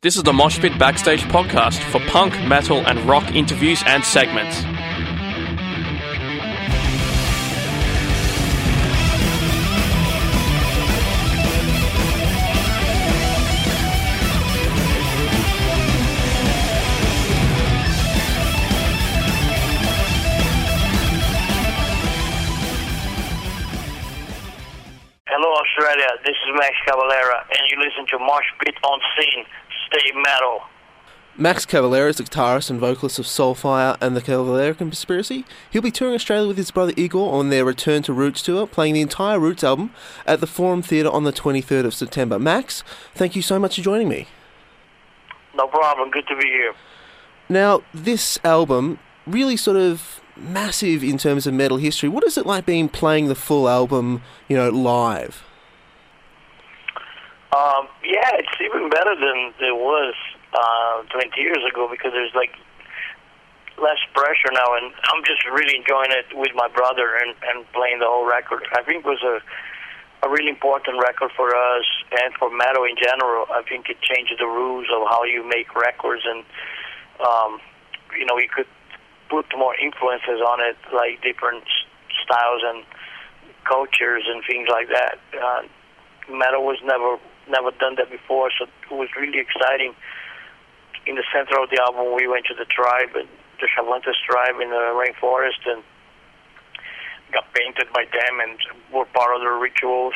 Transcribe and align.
This 0.00 0.14
is 0.14 0.22
the 0.22 0.32
Mosh 0.32 0.60
Pit 0.60 0.78
Backstage 0.78 1.22
podcast 1.22 1.82
for 1.90 1.98
punk, 2.06 2.32
metal, 2.46 2.86
and 2.86 3.00
rock 3.00 3.34
interviews 3.34 3.82
and 3.84 4.04
segments. 4.04 4.62
Hello, 25.26 25.54
Australia. 25.58 26.06
This 26.24 26.36
is 26.46 26.54
Max 26.54 26.74
Cavalera, 26.86 27.42
and 27.50 27.66
you 27.70 27.78
listen 27.78 28.06
to 28.10 28.18
Mosh 28.20 28.46
Pit 28.62 28.76
on 28.84 29.00
SYN. 29.18 29.44
Stay 29.88 30.12
metal. 30.14 30.62
Max 31.40 31.64
Cavalera 31.64 32.10
is 32.10 32.16
the 32.16 32.24
guitarist 32.24 32.68
and 32.68 32.80
vocalist 32.80 33.20
of 33.20 33.24
Soulfly 33.24 33.96
and 34.00 34.16
the 34.16 34.20
Cavalera 34.20 34.76
Conspiracy. 34.76 35.44
He'll 35.70 35.82
be 35.82 35.92
touring 35.92 36.16
Australia 36.16 36.48
with 36.48 36.56
his 36.56 36.72
brother 36.72 36.92
Igor 36.96 37.32
on 37.32 37.48
their 37.50 37.64
Return 37.64 38.02
to 38.02 38.12
Roots 38.12 38.42
tour, 38.42 38.66
playing 38.66 38.94
the 38.94 39.00
entire 39.00 39.38
Roots 39.38 39.62
album 39.62 39.92
at 40.26 40.40
the 40.40 40.48
Forum 40.48 40.82
Theatre 40.82 41.10
on 41.10 41.22
the 41.22 41.32
23rd 41.32 41.84
of 41.84 41.94
September. 41.94 42.40
Max, 42.40 42.82
thank 43.14 43.36
you 43.36 43.42
so 43.42 43.58
much 43.60 43.76
for 43.76 43.82
joining 43.82 44.08
me. 44.08 44.26
No 45.54 45.68
problem. 45.68 46.10
Good 46.10 46.26
to 46.26 46.36
be 46.36 46.48
here. 46.48 46.74
Now, 47.48 47.82
this 47.94 48.40
album 48.42 48.98
really 49.24 49.56
sort 49.56 49.76
of 49.76 50.20
massive 50.36 51.04
in 51.04 51.18
terms 51.18 51.46
of 51.46 51.54
metal 51.54 51.76
history. 51.76 52.08
What 52.08 52.24
is 52.24 52.36
it 52.36 52.46
like 52.46 52.66
being 52.66 52.88
playing 52.88 53.28
the 53.28 53.36
full 53.36 53.68
album, 53.68 54.22
you 54.48 54.56
know, 54.56 54.70
live? 54.70 55.44
Um, 57.48 57.88
yeah, 58.04 58.36
it's 58.36 58.60
even 58.60 58.90
better 58.90 59.16
than 59.16 59.54
it 59.56 59.76
was 59.76 60.14
uh, 60.52 61.02
20 61.08 61.40
years 61.40 61.64
ago 61.64 61.88
because 61.90 62.12
there's 62.12 62.34
like 62.34 62.52
less 63.80 63.98
pressure 64.12 64.52
now, 64.52 64.76
and 64.76 64.92
I'm 65.08 65.24
just 65.24 65.44
really 65.48 65.76
enjoying 65.76 66.12
it 66.12 66.28
with 66.36 66.52
my 66.54 66.68
brother 66.68 67.16
and, 67.16 67.34
and 67.48 67.64
playing 67.72 68.00
the 68.00 68.06
whole 68.06 68.28
record. 68.28 68.66
I 68.72 68.82
think 68.82 69.04
it 69.04 69.08
was 69.08 69.22
a 69.22 69.40
a 70.22 70.28
really 70.28 70.50
important 70.50 70.98
record 70.98 71.30
for 71.36 71.54
us 71.54 71.86
and 72.10 72.34
for 72.34 72.50
metal 72.50 72.82
in 72.82 72.96
general. 72.98 73.46
I 73.54 73.62
think 73.62 73.88
it 73.88 74.02
changed 74.02 74.34
the 74.38 74.46
rules 74.46 74.86
of 74.90 75.06
how 75.08 75.22
you 75.22 75.46
make 75.46 75.74
records, 75.76 76.22
and 76.26 76.42
um, 77.22 77.60
you 78.18 78.26
know, 78.26 78.38
you 78.38 78.48
could 78.48 78.66
put 79.30 79.46
more 79.56 79.76
influences 79.76 80.40
on 80.42 80.58
it, 80.60 80.76
like 80.92 81.22
different 81.22 81.64
styles 82.24 82.62
and 82.64 82.84
cultures 83.64 84.24
and 84.26 84.42
things 84.48 84.68
like 84.70 84.88
that. 84.88 85.18
Uh, 85.36 85.62
metal 86.32 86.64
was 86.64 86.78
never 86.84 87.18
never 87.50 87.70
done 87.72 87.96
that 87.96 88.10
before, 88.10 88.50
so 88.58 88.64
it 88.64 88.94
was 88.94 89.08
really 89.18 89.38
exciting. 89.38 89.94
In 91.06 91.16
the 91.16 91.24
center 91.32 91.58
of 91.60 91.70
the 91.70 91.80
album, 91.80 92.14
we 92.14 92.28
went 92.28 92.46
to 92.46 92.54
the 92.54 92.66
tribe, 92.66 93.16
and 93.16 93.28
the 93.60 93.68
Xavantes 93.72 94.18
tribe 94.28 94.60
in 94.60 94.70
the 94.70 94.92
rainforest, 94.92 95.64
and 95.66 95.82
got 97.32 97.44
painted 97.52 97.88
by 97.92 98.04
them, 98.12 98.40
and 98.40 98.58
were 98.92 99.06
part 99.06 99.34
of 99.34 99.40
their 99.40 99.56
rituals. 99.56 100.14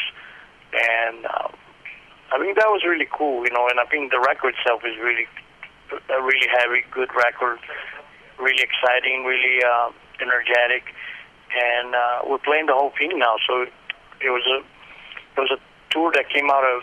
And 0.72 1.26
uh, 1.26 1.48
I 2.32 2.38
think 2.38 2.56
that 2.56 2.68
was 2.68 2.84
really 2.84 3.08
cool, 3.12 3.44
you 3.44 3.52
know. 3.52 3.68
And 3.68 3.80
I 3.80 3.84
think 3.84 4.10
the 4.10 4.20
record 4.20 4.54
itself 4.56 4.82
is 4.84 4.96
really 5.00 5.26
a 5.92 6.22
really 6.22 6.48
heavy, 6.48 6.84
good 6.90 7.10
record, 7.14 7.58
really 8.38 8.62
exciting, 8.62 9.24
really 9.24 9.60
uh, 9.64 9.92
energetic, 10.20 10.94
and 11.52 11.94
uh, 11.94 12.18
we're 12.26 12.38
playing 12.38 12.66
the 12.66 12.72
whole 12.72 12.92
thing 12.96 13.18
now. 13.18 13.36
So 13.46 13.66
it 14.20 14.30
was 14.30 14.44
a 14.48 14.64
it 15.36 15.40
was 15.40 15.50
a 15.52 15.60
tour 15.92 16.12
that 16.14 16.28
came 16.30 16.50
out 16.50 16.64
of 16.64 16.82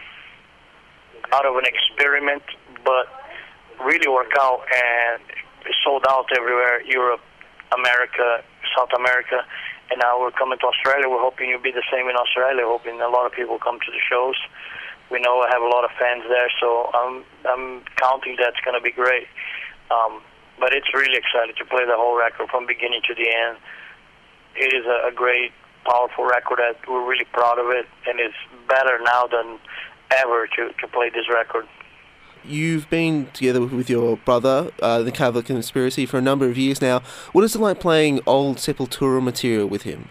out 1.34 1.46
of 1.46 1.56
an 1.56 1.66
experiment, 1.66 2.44
but 2.84 3.08
really 3.84 4.08
worked 4.08 4.36
out 4.38 4.62
and 4.74 5.22
sold 5.84 6.06
out 6.10 6.26
everywhere, 6.36 6.82
Europe, 6.84 7.22
America, 7.72 8.44
South 8.76 8.90
America, 8.98 9.46
and 9.92 10.00
now 10.00 10.20
we're 10.20 10.32
coming 10.32 10.58
to 10.60 10.68
Australia. 10.68 11.10
We're 11.10 11.22
hoping 11.22 11.50
it'll 11.50 11.62
be 11.62 11.72
the 11.72 11.86
same 11.92 12.10
in 12.10 12.16
Australia. 12.16 12.62
Hoping 12.66 13.02
a 13.02 13.10
lot 13.10 13.26
of 13.26 13.32
people 13.34 13.58
come 13.58 13.80
to 13.80 13.92
the 13.92 14.02
shows. 14.06 14.38
We 15.10 15.20
know 15.20 15.42
I 15.42 15.50
have 15.50 15.64
a 15.64 15.68
lot 15.68 15.84
of 15.84 15.90
fans 15.98 16.24
there, 16.30 16.50
so 16.62 16.92
I'm 16.94 17.26
I'm 17.46 17.82
counting 17.98 18.38
that's 18.38 18.60
going 18.62 18.78
to 18.78 18.84
be 18.84 18.92
great. 18.92 19.26
Um, 19.90 20.22
but 20.60 20.74
it's 20.74 20.94
really 20.94 21.18
exciting 21.18 21.56
to 21.58 21.66
play 21.66 21.86
the 21.86 21.98
whole 21.98 22.18
record 22.18 22.50
from 22.50 22.68
beginning 22.68 23.02
to 23.08 23.16
the 23.16 23.26
end. 23.26 23.58
It 24.56 24.74
is 24.74 24.86
a, 24.86 25.10
a 25.10 25.12
great, 25.12 25.52
powerful 25.86 26.26
record 26.26 26.60
that 26.60 26.78
we're 26.86 27.08
really 27.08 27.26
proud 27.34 27.58
of 27.58 27.74
it, 27.74 27.88
and 28.06 28.20
it's 28.20 28.38
better 28.68 29.00
now 29.02 29.26
than 29.26 29.58
ever 30.12 30.48
to, 30.48 30.72
to 30.74 30.88
play 30.88 31.10
this 31.10 31.30
record. 31.30 31.68
You've 32.46 32.90
been 32.90 33.28
together 33.34 33.62
with 33.62 33.90
your 33.90 34.18
brother, 34.18 34.72
uh, 34.82 35.04
the 35.04 35.12
Cavalera 35.12 35.46
Conspiracy, 35.46 36.06
for 36.06 36.18
a 36.18 36.22
number 36.22 36.48
of 36.48 36.58
years 36.58 36.82
now. 36.82 37.02
What 37.34 37.44
is 37.44 37.56
it 37.56 37.60
like 37.60 37.80
playing 37.80 38.22
old 38.26 38.58
Sepultura 38.58 39.22
material 39.22 39.68
with 39.68 39.84
him? 39.84 40.10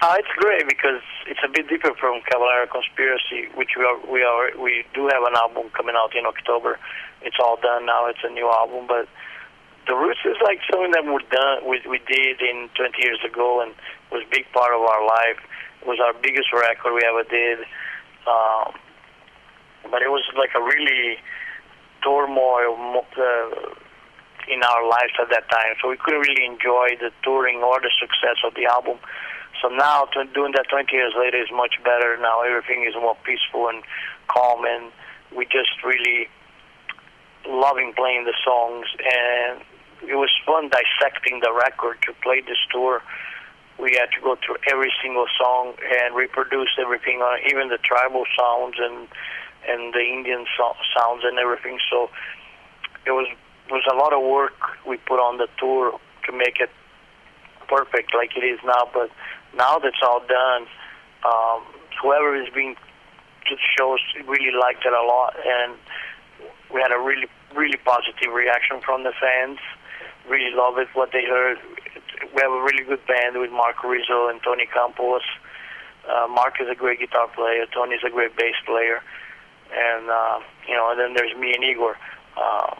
Uh, 0.00 0.14
it's 0.16 0.28
great 0.36 0.68
because 0.68 1.02
it's 1.26 1.40
a 1.44 1.48
bit 1.48 1.68
different 1.68 1.98
from 1.98 2.20
Cavalera 2.30 2.70
Conspiracy, 2.70 3.50
which 3.56 3.70
we 3.76 3.82
are 3.82 3.98
we 4.06 4.22
are 4.22 4.56
we 4.56 4.84
do 4.94 5.08
have 5.08 5.24
an 5.26 5.34
album 5.34 5.70
coming 5.76 5.96
out 5.98 6.14
in 6.14 6.24
October. 6.24 6.78
It's 7.20 7.36
all 7.42 7.58
done 7.60 7.86
now. 7.86 8.06
It's 8.06 8.22
a 8.22 8.30
new 8.30 8.48
album, 8.48 8.86
but 8.86 9.08
the 9.88 9.96
Roots 9.96 10.20
is 10.24 10.36
like 10.44 10.60
something 10.70 10.92
that 10.92 11.04
we're 11.04 11.26
done 11.32 11.66
we 11.66 11.82
we 11.90 11.98
did 12.06 12.40
in 12.40 12.70
20 12.76 13.02
years 13.02 13.18
ago 13.26 13.60
and 13.60 13.74
was 14.12 14.22
a 14.22 14.30
big 14.30 14.46
part 14.52 14.72
of 14.72 14.82
our 14.82 15.04
life. 15.04 15.42
Was 15.86 15.98
our 16.04 16.12
biggest 16.20 16.52
record 16.52 16.92
we 16.92 17.02
ever 17.06 17.24
did. 17.24 17.60
Um, 18.26 18.74
but 19.90 20.02
it 20.02 20.10
was 20.10 20.24
like 20.36 20.50
a 20.54 20.60
really 20.60 21.16
turmoil 22.02 23.04
uh, 23.16 23.74
in 24.48 24.62
our 24.62 24.88
lives 24.88 25.12
at 25.20 25.28
that 25.30 25.48
time, 25.50 25.76
so 25.80 25.88
we 25.88 25.96
couldn't 25.96 26.20
really 26.20 26.44
enjoy 26.44 26.96
the 27.00 27.10
touring 27.22 27.62
or 27.62 27.80
the 27.80 27.90
success 28.00 28.36
of 28.44 28.54
the 28.54 28.66
album. 28.66 28.98
So 29.62 29.68
now, 29.68 30.06
doing 30.34 30.52
that 30.56 30.68
20 30.70 30.94
years 30.94 31.12
later 31.18 31.40
is 31.42 31.50
much 31.52 31.74
better. 31.84 32.16
Now 32.20 32.42
everything 32.42 32.86
is 32.86 32.94
more 32.94 33.16
peaceful 33.24 33.68
and 33.68 33.82
calm, 34.28 34.64
and 34.64 34.92
we 35.34 35.44
just 35.46 35.82
really 35.84 36.28
loving 37.46 37.92
playing 37.96 38.24
the 38.24 38.34
songs. 38.44 38.86
And 38.98 39.60
it 40.08 40.14
was 40.14 40.30
fun 40.46 40.70
dissecting 40.70 41.40
the 41.40 41.52
record 41.52 41.98
to 42.06 42.12
play 42.22 42.40
this 42.40 42.60
tour. 42.70 43.02
We 43.78 43.92
had 43.94 44.10
to 44.16 44.20
go 44.20 44.36
through 44.44 44.56
every 44.70 44.92
single 45.02 45.26
song 45.40 45.74
and 46.02 46.14
reproduce 46.14 46.70
everything 46.80 47.20
on 47.22 47.38
even 47.48 47.68
the 47.68 47.78
tribal 47.78 48.24
sounds 48.38 48.74
and 48.78 49.08
and 49.68 49.92
the 49.92 50.00
Indian 50.00 50.46
so- 50.56 50.76
sounds 50.96 51.22
and 51.24 51.38
everything. 51.38 51.78
So 51.90 52.10
it 53.06 53.12
was 53.12 53.28
was 53.70 53.84
a 53.90 53.94
lot 53.94 54.12
of 54.12 54.22
work 54.22 54.56
we 54.86 54.96
put 54.96 55.20
on 55.20 55.36
the 55.36 55.48
tour 55.58 55.98
to 56.26 56.32
make 56.32 56.58
it 56.58 56.70
perfect 57.68 58.14
like 58.14 58.36
it 58.36 58.44
is 58.44 58.58
now. 58.64 58.88
But 58.92 59.10
now 59.54 59.78
that's 59.78 60.00
all 60.02 60.20
done, 60.26 60.66
um, 61.24 61.62
whoever 62.02 62.34
is 62.34 62.48
being 62.54 62.74
to 62.74 63.54
the 63.54 63.60
shows 63.78 64.00
really 64.26 64.52
liked 64.58 64.84
it 64.84 64.92
a 64.92 65.06
lot, 65.06 65.36
and 65.44 65.74
we 66.72 66.80
had 66.80 66.92
a 66.92 66.98
really 66.98 67.28
really 67.54 67.78
positive 67.84 68.32
reaction 68.32 68.80
from 68.84 69.04
the 69.04 69.12
fans. 69.20 69.58
Really 70.28 70.54
love 70.54 70.78
it 70.78 70.88
what 70.94 71.12
they 71.12 71.24
heard. 71.24 71.58
We 72.22 72.42
have 72.42 72.52
a 72.52 72.62
really 72.62 72.84
good 72.84 73.04
band 73.06 73.38
with 73.38 73.50
Mark 73.50 73.82
Rizzo 73.84 74.28
and 74.28 74.40
Tony 74.42 74.66
Campos. 74.66 75.22
Uh, 76.08 76.26
Mark 76.28 76.54
is 76.60 76.68
a 76.70 76.74
great 76.74 77.00
guitar 77.00 77.28
player. 77.28 77.66
Tony 77.72 77.94
is 77.94 78.02
a 78.06 78.10
great 78.10 78.36
bass 78.36 78.54
player, 78.64 79.02
and 79.72 80.08
uh, 80.08 80.40
you 80.66 80.74
know, 80.74 80.90
and 80.90 81.00
then 81.00 81.14
there's 81.14 81.36
me 81.36 81.52
and 81.54 81.64
Igor. 81.64 81.96
Uh, 82.36 82.74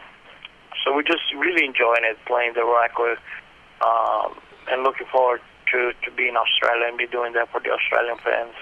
so 0.85 0.95
we're 0.95 1.03
just 1.03 1.23
really 1.37 1.65
enjoying 1.65 2.05
it, 2.05 2.17
playing 2.27 2.55
the 2.55 2.65
record, 2.65 3.19
um, 3.85 4.39
and 4.71 4.83
looking 4.83 5.07
forward 5.13 5.41
to 5.73 5.93
to 6.05 6.11
be 6.17 6.29
in 6.29 6.37
Australia 6.37 6.87
and 6.89 6.97
be 6.97 7.07
doing 7.07 7.33
that 7.35 7.51
for 7.51 7.61
the 7.61 7.71
Australian 7.71 8.17
fans. 8.25 8.55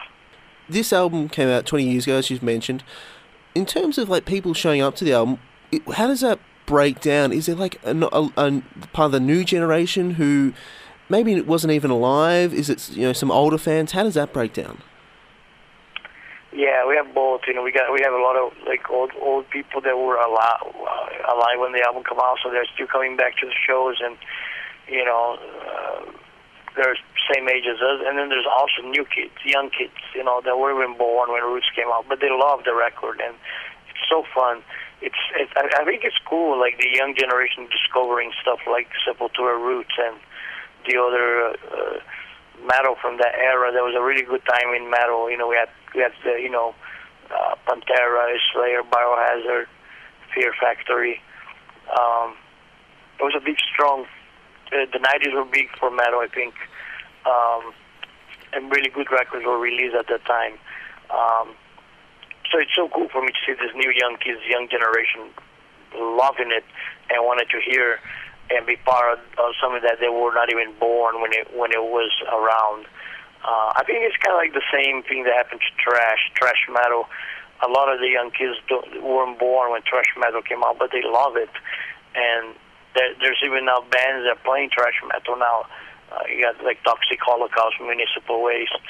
This 0.69 0.93
album 0.93 1.29
came 1.29 1.49
out 1.49 1.65
20 1.65 1.85
years 1.85 2.05
ago, 2.05 2.17
as 2.17 2.31
you've 2.31 2.43
mentioned. 2.43 2.83
In 3.55 3.67
terms 3.67 3.99
of 3.99 4.09
like 4.09 4.25
people 4.25 4.53
showing 4.53 4.83
up 4.83 4.97
to 4.97 5.05
the 5.05 5.13
album, 5.13 5.39
it, 5.71 5.83
how 5.93 6.09
does 6.09 6.21
that 6.21 6.41
break 6.67 7.01
down? 7.01 7.33
Is 7.33 7.47
there 7.47 7.55
like 7.55 7.81
a, 7.85 7.95
a, 7.95 8.31
a 8.37 8.63
part 8.93 9.07
of 9.07 9.13
the 9.13 9.21
new 9.21 9.45
generation 9.45 10.13
who 10.13 10.53
maybe 11.09 11.33
it 11.33 11.47
wasn't 11.47 11.73
even 11.73 11.91
alive? 11.91 12.53
Is 12.53 12.69
it 12.69 12.91
you 12.91 13.07
know 13.07 13.13
some 13.13 13.31
older 13.31 13.59
fans? 13.59 13.93
How 13.93 14.03
does 14.03 14.15
that 14.15 14.33
break 14.33 14.53
down? 14.53 14.83
Yeah, 16.53 16.87
we 16.89 16.97
have 16.97 17.15
both. 17.15 17.43
You 17.47 17.55
know, 17.55 17.63
we 17.63 17.73
got 17.73 17.93
we 17.93 18.01
have 18.03 18.15
a 18.15 18.23
lot 18.23 18.37
of 18.37 18.53
like 18.67 18.89
old 18.91 19.13
old 19.21 19.49
people 19.51 19.81
that 19.83 19.97
were 19.97 20.17
alive 20.17 20.61
uh, 20.65 21.35
alive 21.35 21.59
when 21.59 21.73
the 21.73 21.83
album 21.83 22.03
came 22.05 22.19
out, 22.19 22.39
so 22.43 22.51
they're 22.51 22.67
still 22.75 22.87
coming 22.87 23.17
back 23.17 23.37
to 23.39 23.47
the 23.47 23.55
shows, 23.67 23.97
and 24.03 24.17
you 24.89 25.05
know, 25.05 25.39
uh, 25.41 26.11
they're 26.77 26.97
same 27.33 27.49
age 27.49 27.65
as 27.67 27.81
us. 27.83 28.01
And 28.07 28.19
then 28.19 28.29
there's 28.29 28.47
also 28.47 28.83
new 28.83 29.05
kids, 29.05 29.35
young 29.45 29.71
kids, 29.71 29.99
you 30.15 30.23
know, 30.23 30.41
that 30.45 30.57
were 30.59 30.73
even 30.73 30.97
born 30.97 31.33
when 31.33 31.43
Roots 31.43 31.67
came 31.75 31.89
out, 31.89 32.07
but 32.09 32.21
they 32.21 32.31
love 32.31 32.65
the 32.65 32.75
record, 32.75 33.21
and 33.21 33.35
it's 33.91 34.09
so 34.09 34.25
fun. 34.35 34.63
It's, 35.07 35.23
it's 35.39 35.53
I, 35.55 35.71
I 35.81 35.85
think 35.87 36.03
it's 36.03 36.19
cool, 36.27 36.59
like 36.59 36.79
the 36.83 36.91
young 36.91 37.15
generation 37.15 37.71
discovering 37.71 38.33
stuff 38.43 38.59
like 38.67 38.91
Sepultura 39.07 39.55
Roots 39.55 39.95
and 39.97 40.19
the 40.87 40.99
other. 40.99 41.55
Uh, 41.71 41.99
metal 42.65 42.97
from 43.01 43.19
that 43.19 43.35
era. 43.37 43.71
There 43.71 43.85
was 43.85 43.95
a 43.95 44.03
really 44.03 44.25
good 44.25 44.41
time 44.49 44.73
in 44.75 44.89
metal. 44.91 45.31
You 45.31 45.37
know, 45.37 45.47
we 45.47 45.57
had 45.57 45.69
we 45.95 46.01
had 46.01 46.13
the, 46.25 46.41
you 46.41 46.51
know 46.51 46.75
uh, 47.31 47.55
Pantera, 47.67 48.37
Slayer, 48.53 48.83
Biohazard, 48.83 49.67
Fear 50.35 50.53
Factory. 50.61 51.21
Um, 51.91 52.35
it 53.19 53.25
was 53.25 53.35
a 53.37 53.45
big, 53.45 53.57
strong. 53.73 54.07
Uh, 54.73 54.87
the 54.93 54.99
'90s 54.99 55.35
were 55.35 55.45
big 55.45 55.69
for 55.79 55.91
metal, 55.91 56.21
I 56.21 56.29
think, 56.29 56.55
um, 57.25 57.73
and 58.53 58.71
really 58.71 58.91
good 58.91 59.11
records 59.11 59.45
were 59.45 59.59
released 59.59 59.95
at 59.95 60.07
that 60.09 60.25
time. 60.25 60.59
Um, 61.11 61.55
so 62.51 62.59
it's 62.59 62.75
so 62.75 62.89
cool 62.89 63.09
for 63.09 63.23
me 63.23 63.29
to 63.29 63.41
see 63.47 63.55
this 63.55 63.75
new 63.75 63.91
young 63.91 64.17
kids, 64.23 64.41
young 64.49 64.69
generation, 64.69 65.31
loving 65.95 66.51
it 66.53 66.65
and 67.11 67.25
wanted 67.25 67.49
to 67.51 67.61
hear 67.61 67.99
and 68.51 68.67
be 68.67 68.77
part 68.77 69.19
of, 69.19 69.55
something 69.61 69.83
that 69.83 69.99
they 69.99 70.09
were 70.09 70.33
not 70.35 70.51
even 70.51 70.71
born 70.79 71.21
when 71.21 71.33
it 71.33 71.51
when 71.57 71.73
it 71.73 71.83
was 71.83 72.13
around. 72.31 72.87
Uh, 73.43 73.75
I 73.75 73.83
think 73.87 74.03
it's 74.03 74.17
kind 74.23 74.35
of 74.35 74.41
like 74.43 74.55
the 74.55 74.67
same 74.71 75.03
thing 75.03 75.25
that 75.25 75.35
happened 75.35 75.61
to 75.63 75.73
trash, 75.79 76.31
trash 76.35 76.67
metal. 76.71 77.07
A 77.63 77.69
lot 77.69 77.93
of 77.93 78.01
the 78.01 78.09
young 78.09 78.31
kids 78.31 78.59
don't, 78.69 79.03
weren't 79.03 79.39
born 79.39 79.71
when 79.73 79.83
trash 79.83 80.11
metal 80.19 80.43
came 80.43 80.63
out, 80.63 80.79
but 80.79 80.91
they 80.91 81.03
love 81.03 81.37
it. 81.37 81.51
And 82.15 82.55
there, 82.95 83.15
there's 83.21 83.39
even 83.45 83.67
now 83.67 83.81
bands 83.91 84.27
that 84.27 84.39
are 84.39 84.45
playing 84.45 84.71
trash 84.71 84.99
metal 85.07 85.37
now. 85.39 85.67
Uh, 86.11 86.23
you 86.31 86.43
got 86.43 86.63
like 86.65 86.83
Toxic 86.83 87.19
Holocaust, 87.23 87.77
Municipal 87.81 88.43
Waste, 88.43 88.87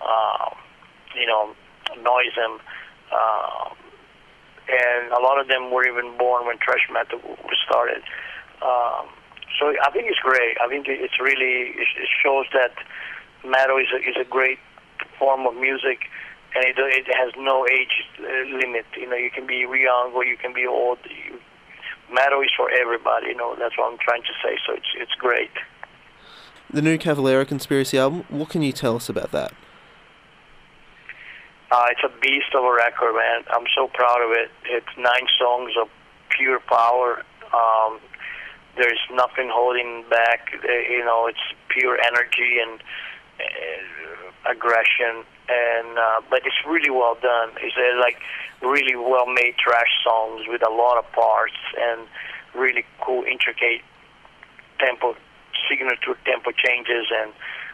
uh, 0.00 0.50
you 1.14 1.26
know, 1.26 1.54
Noisem. 2.00 2.60
Uh, 3.12 3.74
and 4.70 5.12
a 5.12 5.20
lot 5.20 5.40
of 5.40 5.48
them 5.48 5.70
were 5.70 5.86
even 5.86 6.16
born 6.16 6.46
when 6.46 6.56
thrash 6.58 6.86
metal 6.92 7.18
was 7.24 7.58
started. 7.66 8.02
Um, 8.62 9.10
so 9.58 9.74
I 9.82 9.90
think 9.90 10.06
it's 10.08 10.20
great. 10.20 10.56
I 10.62 10.68
think 10.68 10.86
it's 10.88 11.18
really 11.20 11.74
it 11.74 12.08
shows 12.22 12.46
that 12.52 12.72
metal 13.44 13.78
is 13.78 13.88
a, 13.92 13.98
is 13.98 14.16
a 14.20 14.24
great 14.24 14.58
form 15.18 15.46
of 15.46 15.54
music, 15.54 16.06
and 16.54 16.64
it 16.64 16.76
it 16.78 17.06
has 17.14 17.32
no 17.36 17.66
age 17.66 18.06
limit. 18.20 18.86
You 18.96 19.08
know, 19.08 19.16
you 19.16 19.30
can 19.30 19.46
be 19.46 19.56
young 19.56 20.12
or 20.14 20.24
you 20.24 20.36
can 20.36 20.54
be 20.54 20.66
old. 20.66 20.98
You, 21.04 21.40
metal 22.12 22.40
is 22.42 22.50
for 22.56 22.70
everybody. 22.70 23.28
You 23.28 23.36
know, 23.36 23.56
that's 23.58 23.76
what 23.76 23.92
I'm 23.92 23.98
trying 23.98 24.22
to 24.22 24.34
say. 24.42 24.56
So 24.66 24.74
it's 24.74 24.92
it's 24.96 25.14
great. 25.18 25.50
The 26.72 26.82
new 26.82 26.98
Cavalera 26.98 27.46
Conspiracy 27.46 27.98
album. 27.98 28.24
What 28.28 28.50
can 28.50 28.62
you 28.62 28.72
tell 28.72 28.94
us 28.94 29.08
about 29.08 29.32
that? 29.32 29.52
Uh, 31.70 31.86
it's 31.90 32.02
a 32.02 32.20
beast 32.20 32.52
of 32.54 32.64
a 32.64 32.72
record, 32.72 33.14
man. 33.14 33.44
I'm 33.54 33.66
so 33.76 33.86
proud 33.86 34.22
of 34.22 34.32
it. 34.32 34.50
It's 34.64 34.90
nine 34.98 35.26
songs 35.38 35.72
of 35.80 35.88
pure 36.28 36.58
power. 36.58 37.22
Um, 37.54 38.00
there's 38.76 38.98
nothing 39.12 39.50
holding 39.52 40.04
back. 40.10 40.50
Uh, 40.52 40.72
you 40.90 41.04
know, 41.04 41.28
it's 41.28 41.38
pure 41.68 41.96
energy 42.02 42.58
and 42.60 42.82
uh, 43.38 44.50
aggression, 44.50 45.22
and 45.48 45.96
uh, 45.96 46.20
but 46.28 46.42
it's 46.44 46.58
really 46.66 46.90
well 46.90 47.16
done. 47.22 47.50
It's 47.62 47.76
uh, 47.76 48.00
like 48.00 48.18
really 48.62 48.96
well 48.96 49.26
made 49.26 49.54
thrash 49.62 49.90
songs 50.02 50.42
with 50.48 50.66
a 50.66 50.70
lot 50.70 50.98
of 50.98 51.10
parts 51.12 51.54
and 51.78 52.08
really 52.54 52.84
cool, 53.00 53.22
intricate 53.22 53.82
tempo, 54.80 55.14
signature 55.70 56.18
tempo 56.26 56.50
changes 56.50 57.06
and 57.14 57.30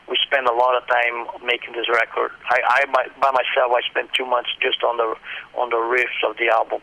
we 0.08 0.16
spent 0.22 0.46
a 0.46 0.54
lot 0.54 0.78
of 0.78 0.86
time 0.86 1.26
making 1.44 1.74
this 1.74 1.88
record. 1.90 2.30
I, 2.46 2.58
I 2.62 2.84
by, 2.86 3.10
by 3.18 3.30
myself, 3.34 3.74
I 3.74 3.82
spent 3.90 4.14
two 4.14 4.26
months 4.26 4.50
just 4.62 4.82
on 4.82 4.96
the 4.96 5.16
on 5.58 5.70
the 5.70 5.82
riffs 5.82 6.22
of 6.28 6.36
the 6.38 6.48
album. 6.48 6.80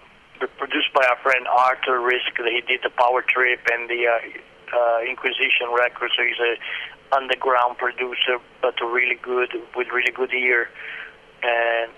Produced 0.57 0.91
by 0.93 1.05
our 1.07 1.15
friend 1.23 1.47
Arthur 1.47 2.03
Rizk, 2.03 2.35
he 2.35 2.61
did 2.67 2.81
the 2.83 2.89
Power 2.89 3.21
Trip 3.21 3.61
and 3.71 3.89
the 3.89 4.07
uh, 4.07 4.75
uh, 4.75 4.99
Inquisition 5.07 5.71
record. 5.71 6.11
So 6.17 6.23
he's 6.23 6.39
a 6.39 7.15
underground 7.15 7.77
producer, 7.77 8.43
but 8.61 8.75
really 8.81 9.15
good 9.15 9.53
with 9.75 9.87
really 9.87 10.11
good 10.11 10.33
ear. 10.33 10.67
And 11.43 11.91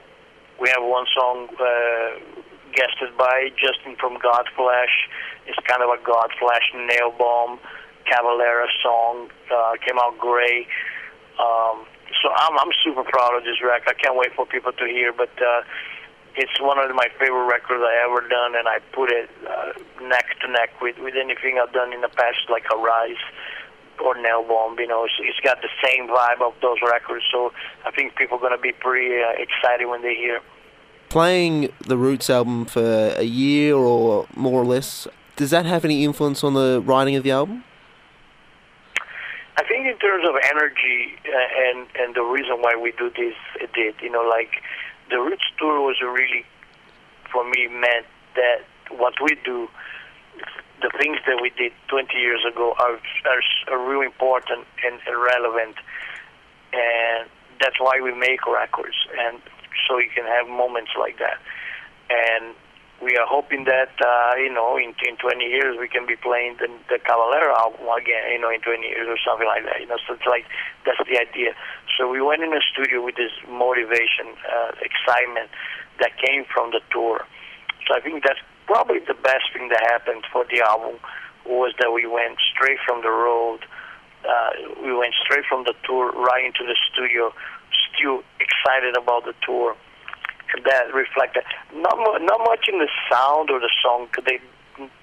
we 0.61 0.69
have 0.69 0.83
one 0.83 1.05
song 1.17 1.49
uh, 1.57 2.19
guested 2.73 3.17
by 3.17 3.49
Justin 3.57 3.95
from 3.97 4.17
Godflesh. 4.17 5.09
It's 5.47 5.57
kind 5.65 5.81
of 5.81 5.89
a 5.89 5.97
Godflesh 6.05 6.69
nail 6.87 7.11
bomb 7.17 7.59
Cavalera 8.05 8.67
song. 8.81 9.29
Uh, 9.51 9.73
came 9.85 9.97
out 9.99 10.17
great. 10.17 10.67
Um, 11.39 11.85
so 12.21 12.29
I'm 12.35 12.57
I'm 12.59 12.71
super 12.83 13.03
proud 13.03 13.37
of 13.37 13.43
this 13.43 13.61
record. 13.61 13.89
I 13.89 13.93
can't 13.93 14.15
wait 14.15 14.33
for 14.35 14.45
people 14.45 14.71
to 14.71 14.85
hear. 14.85 15.11
But 15.11 15.31
uh, 15.41 15.61
it's 16.35 16.59
one 16.61 16.79
of 16.79 16.93
my 16.95 17.07
favorite 17.19 17.45
records 17.45 17.83
I 17.83 18.05
ever 18.07 18.27
done, 18.27 18.55
and 18.55 18.67
I 18.67 18.79
put 18.93 19.11
it 19.11 19.29
uh, 19.47 19.73
neck 20.03 20.25
to 20.41 20.51
neck 20.51 20.81
with 20.81 20.97
with 20.99 21.15
anything 21.15 21.59
I've 21.61 21.73
done 21.73 21.93
in 21.93 22.01
the 22.01 22.09
past, 22.09 22.49
like 22.49 22.65
Arise 22.71 23.21
or 24.03 24.15
Nail 24.21 24.43
Bomb. 24.43 24.77
You 24.79 24.87
know, 24.87 25.05
it's, 25.05 25.13
it's 25.19 25.39
got 25.39 25.61
the 25.61 25.69
same 25.83 26.07
vibe 26.07 26.41
of 26.41 26.53
those 26.61 26.77
records. 26.85 27.23
So 27.31 27.51
I 27.85 27.91
think 27.91 28.15
people 28.15 28.39
are 28.43 28.49
to 28.49 28.57
be 28.57 28.71
pretty 28.71 29.21
uh, 29.21 29.41
excited 29.41 29.87
when 29.87 30.01
they 30.01 30.15
hear. 30.15 30.41
Playing 31.09 31.71
the 31.87 31.97
Roots 31.97 32.29
album 32.29 32.65
for 32.65 33.13
a 33.15 33.23
year 33.23 33.75
or 33.75 34.27
more 34.35 34.61
or 34.61 34.65
less, 34.65 35.07
does 35.35 35.51
that 35.51 35.65
have 35.65 35.85
any 35.85 36.03
influence 36.03 36.43
on 36.43 36.55
the 36.55 36.81
writing 36.83 37.15
of 37.15 37.23
the 37.23 37.31
album? 37.31 37.63
I 39.57 39.63
think 39.63 39.87
in 39.87 39.97
terms 39.97 40.25
of 40.27 40.35
energy 40.43 41.15
uh, 41.25 41.69
and 41.69 41.87
and 41.95 42.15
the 42.15 42.23
reason 42.23 42.61
why 42.61 42.75
we 42.75 42.91
do 42.91 43.09
this, 43.09 43.35
it 43.61 43.71
did. 43.73 43.95
You 44.01 44.11
know, 44.11 44.23
like 44.27 44.61
the 45.09 45.17
Roots 45.17 45.45
tour 45.57 45.79
was 45.81 46.01
really, 46.01 46.45
for 47.31 47.47
me, 47.49 47.67
meant 47.67 48.05
that 48.35 48.65
what 48.89 49.13
we 49.23 49.37
do, 49.45 49.69
the 50.81 50.91
things 50.99 51.19
that 51.25 51.39
we 51.41 51.51
did 51.51 51.71
20 51.87 52.17
years 52.17 52.43
ago 52.45 52.75
are 52.79 52.99
are, 53.31 53.41
are 53.71 53.89
really 53.89 54.07
important 54.07 54.67
and, 54.83 54.99
relevant, 55.07 55.75
and 56.73 57.29
that's 57.61 57.79
why 57.79 58.01
we 58.03 58.13
make 58.13 58.45
records, 58.45 58.95
and 59.17 59.39
so 59.87 59.99
you 59.99 60.09
can 60.13 60.25
have 60.25 60.49
moments 60.49 60.91
like 60.99 61.17
that, 61.19 61.39
and 62.09 62.55
we 63.01 63.17
are 63.17 63.27
hoping 63.27 63.65
that 63.65 63.91
uh, 63.99 64.35
you 64.37 64.51
know 64.51 64.77
in, 64.77 64.95
in 65.07 65.17
20 65.17 65.43
years 65.43 65.77
we 65.79 65.87
can 65.87 66.05
be 66.07 66.15
playing 66.15 66.55
the, 66.59 66.67
the 66.89 66.99
Cavalera 66.99 67.51
album 67.53 67.87
again. 67.91 68.31
You 68.31 68.39
know, 68.39 68.49
in 68.49 68.61
20 68.61 68.81
years 68.81 69.07
or 69.07 69.17
something 69.25 69.47
like 69.47 69.63
that. 69.65 69.81
You 69.81 69.87
know, 69.87 69.97
so 70.07 70.13
it's 70.13 70.25
like 70.25 70.45
that's 70.85 70.99
the 71.03 71.19
idea. 71.19 71.53
So 71.97 72.09
we 72.09 72.21
went 72.21 72.43
in 72.43 72.51
the 72.51 72.63
studio 72.71 73.03
with 73.03 73.15
this 73.15 73.31
motivation, 73.49 74.31
uh, 74.47 74.71
excitement 74.79 75.49
that 75.99 76.17
came 76.17 76.45
from 76.51 76.71
the 76.71 76.81
tour. 76.91 77.25
So 77.87 77.95
I 77.95 77.99
think 77.99 78.23
that's 78.23 78.39
probably 78.65 78.99
the 78.99 79.13
best 79.13 79.51
thing 79.53 79.69
that 79.69 79.81
happened 79.91 80.23
for 80.31 80.45
the 80.49 80.61
album 80.61 80.99
was 81.45 81.73
that 81.79 81.91
we 81.91 82.07
went 82.07 82.39
straight 82.53 82.79
from 82.85 83.01
the 83.01 83.11
road. 83.11 83.59
Uh, 84.25 84.49
we 84.81 84.95
went 84.95 85.13
straight 85.23 85.45
from 85.45 85.63
the 85.63 85.75
tour 85.85 86.11
right 86.11 86.43
into 86.43 86.65
the 86.65 86.75
studio, 86.91 87.31
still 87.93 88.23
excited 88.41 88.97
about 88.97 89.25
the 89.25 89.35
tour 89.45 89.75
that 90.63 90.93
reflect 90.93 91.35
that. 91.35 91.45
Not 91.73 91.97
not 92.21 92.39
much 92.45 92.67
in 92.71 92.79
the 92.79 92.89
sound 93.11 93.49
or 93.49 93.59
the 93.59 93.71
song. 93.83 94.07
They 94.25 94.39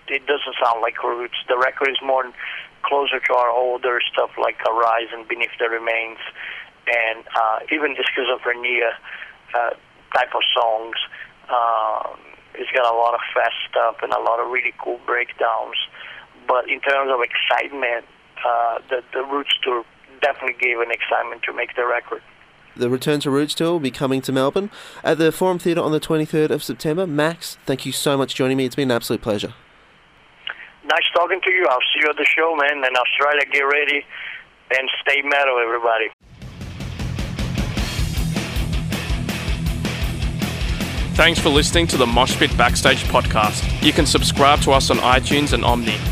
it 0.08 0.26
doesn't 0.26 0.56
sound 0.62 0.80
like 0.80 1.02
Roots. 1.02 1.36
The 1.48 1.56
record 1.56 1.88
is 1.90 1.98
more 2.02 2.24
closer 2.82 3.20
to 3.20 3.34
our 3.34 3.50
older 3.50 4.00
stuff 4.12 4.30
like 4.36 4.56
Arise 4.66 5.08
and 5.12 5.26
Beneath 5.28 5.54
the 5.58 5.68
Remains, 5.68 6.18
and 6.86 7.24
uh, 7.34 7.60
even 7.72 7.94
the 7.94 8.04
Schizophrenia 8.04 8.92
uh, 9.54 9.70
type 10.14 10.34
of 10.34 10.42
songs. 10.54 10.96
Um, 11.48 12.18
it's 12.54 12.70
got 12.72 12.84
a 12.84 12.96
lot 12.96 13.14
of 13.14 13.20
fast 13.34 13.56
stuff 13.70 13.96
and 14.02 14.12
a 14.12 14.20
lot 14.20 14.38
of 14.40 14.50
really 14.50 14.74
cool 14.78 15.00
breakdowns. 15.06 15.76
But 16.46 16.68
in 16.68 16.80
terms 16.80 17.10
of 17.10 17.20
excitement, 17.22 18.04
uh, 18.44 18.78
the 18.90 19.02
the 19.12 19.24
Roots 19.24 19.54
tour 19.62 19.84
definitely 20.20 20.56
gave 20.60 20.78
an 20.80 20.90
excitement 20.90 21.42
to 21.44 21.52
make 21.52 21.74
the 21.76 21.86
record. 21.86 22.22
The 22.76 22.88
Return 22.88 23.20
to 23.20 23.30
Roots 23.30 23.54
tour 23.54 23.72
will 23.72 23.80
be 23.80 23.90
coming 23.90 24.22
to 24.22 24.32
Melbourne 24.32 24.70
at 25.04 25.18
the 25.18 25.30
Forum 25.30 25.58
Theatre 25.58 25.80
on 25.80 25.92
the 25.92 26.00
23rd 26.00 26.50
of 26.50 26.62
September. 26.62 27.06
Max, 27.06 27.58
thank 27.66 27.84
you 27.84 27.92
so 27.92 28.16
much 28.16 28.32
for 28.32 28.38
joining 28.38 28.56
me. 28.56 28.64
It's 28.64 28.74
been 28.74 28.90
an 28.90 28.96
absolute 28.96 29.20
pleasure. 29.20 29.54
Nice 30.84 31.04
talking 31.14 31.40
to 31.42 31.50
you. 31.50 31.66
I'll 31.68 31.78
see 31.94 32.00
you 32.02 32.10
at 32.10 32.16
the 32.16 32.26
show, 32.36 32.56
man. 32.56 32.84
And 32.84 32.96
Australia, 32.96 33.42
get 33.52 33.60
ready 33.62 34.04
and 34.76 34.88
stay 35.00 35.22
metal, 35.22 35.58
everybody. 35.62 36.10
Thanks 41.14 41.38
for 41.38 41.50
listening 41.50 41.86
to 41.88 41.98
the 41.98 42.06
Moshpit 42.06 42.56
Backstage 42.56 43.04
podcast. 43.04 43.62
You 43.82 43.92
can 43.92 44.06
subscribe 44.06 44.60
to 44.62 44.72
us 44.72 44.90
on 44.90 44.96
iTunes 44.96 45.52
and 45.52 45.62
Omny. 45.62 46.11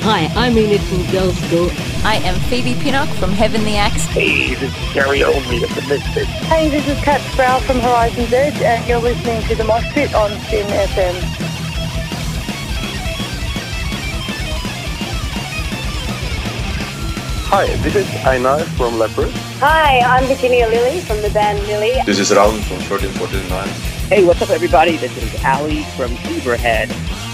Hi, 0.00 0.30
I'm 0.36 0.56
Enid 0.56 0.80
from 0.82 0.98
Girlschool. 1.12 1.70
I 2.04 2.14
am 2.16 2.38
Phoebe 2.48 2.74
Pinnock 2.74 3.08
from 3.16 3.30
Heaven 3.30 3.64
the 3.64 3.76
Axe. 3.76 4.04
Hey, 4.06 4.54
this 4.54 4.74
is 4.74 4.94
Gary 4.94 5.20
Oldmead 5.20 5.64
of 5.64 5.74
the 5.74 5.82
Misfits. 5.88 6.30
Hey, 6.46 6.68
this 6.68 6.86
is 6.88 6.96
Kat 7.04 7.20
Sproul 7.32 7.60
from 7.60 7.80
Horizon's 7.80 8.32
Edge, 8.32 8.60
and 8.62 8.86
you're 8.88 9.00
listening 9.00 9.42
to 9.48 9.54
The 9.54 9.64
Mosh 9.64 9.84
Pit 9.92 10.14
on 10.14 10.30
SYN 10.30 10.66
FM. 10.66 11.14
Hi, 17.50 17.66
this 17.78 17.96
is 17.96 18.08
Einar 18.24 18.60
from 18.76 18.98
Leprous. 18.98 19.32
Hi, 19.58 20.00
I'm 20.00 20.24
Virginia 20.24 20.68
Lilly 20.68 21.00
from 21.00 21.20
the 21.22 21.30
band 21.30 21.58
Lily. 21.66 21.92
This 22.06 22.18
is 22.18 22.30
Raul 22.30 22.62
from 22.64 22.78
1449. 22.88 23.68
Hey, 24.08 24.24
what's 24.24 24.40
up, 24.40 24.50
everybody? 24.50 24.96
This 24.96 25.14
is 25.16 25.44
Ali 25.44 25.82
from 25.96 26.10
Zebrahead. 26.16 27.07